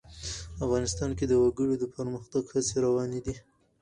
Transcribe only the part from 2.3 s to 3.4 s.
هڅې روانې دي.